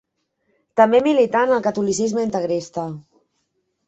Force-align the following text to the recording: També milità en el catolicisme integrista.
També 0.79 1.01
milità 1.07 1.43
en 1.47 1.53
el 1.57 1.61
catolicisme 1.67 2.23
integrista. 2.29 2.87